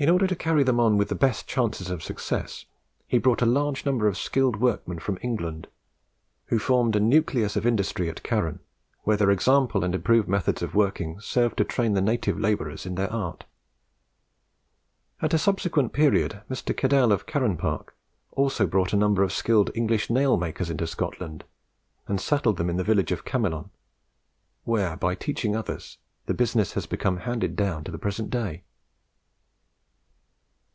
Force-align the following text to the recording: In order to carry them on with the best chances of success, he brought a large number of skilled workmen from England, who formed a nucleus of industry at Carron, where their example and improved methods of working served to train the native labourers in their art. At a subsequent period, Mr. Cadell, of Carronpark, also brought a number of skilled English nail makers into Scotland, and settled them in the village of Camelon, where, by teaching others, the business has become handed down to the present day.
In 0.00 0.08
order 0.08 0.28
to 0.28 0.36
carry 0.36 0.62
them 0.62 0.78
on 0.78 0.96
with 0.96 1.08
the 1.08 1.16
best 1.16 1.48
chances 1.48 1.90
of 1.90 2.04
success, 2.04 2.66
he 3.08 3.18
brought 3.18 3.42
a 3.42 3.46
large 3.46 3.84
number 3.84 4.06
of 4.06 4.16
skilled 4.16 4.54
workmen 4.60 5.00
from 5.00 5.18
England, 5.22 5.66
who 6.44 6.58
formed 6.60 6.94
a 6.94 7.00
nucleus 7.00 7.56
of 7.56 7.66
industry 7.66 8.08
at 8.08 8.22
Carron, 8.22 8.60
where 9.02 9.16
their 9.16 9.32
example 9.32 9.82
and 9.82 9.96
improved 9.96 10.28
methods 10.28 10.62
of 10.62 10.76
working 10.76 11.18
served 11.18 11.56
to 11.56 11.64
train 11.64 11.94
the 11.94 12.00
native 12.00 12.38
labourers 12.38 12.86
in 12.86 12.94
their 12.94 13.12
art. 13.12 13.42
At 15.20 15.34
a 15.34 15.38
subsequent 15.38 15.92
period, 15.92 16.42
Mr. 16.48 16.76
Cadell, 16.76 17.10
of 17.10 17.26
Carronpark, 17.26 17.92
also 18.30 18.68
brought 18.68 18.92
a 18.92 18.96
number 18.96 19.24
of 19.24 19.32
skilled 19.32 19.72
English 19.74 20.10
nail 20.10 20.36
makers 20.36 20.70
into 20.70 20.86
Scotland, 20.86 21.42
and 22.06 22.20
settled 22.20 22.56
them 22.56 22.70
in 22.70 22.76
the 22.76 22.84
village 22.84 23.10
of 23.10 23.24
Camelon, 23.24 23.70
where, 24.62 24.96
by 24.96 25.16
teaching 25.16 25.56
others, 25.56 25.98
the 26.26 26.34
business 26.34 26.74
has 26.74 26.86
become 26.86 27.16
handed 27.16 27.56
down 27.56 27.82
to 27.82 27.90
the 27.90 27.98
present 27.98 28.30
day. 28.30 28.62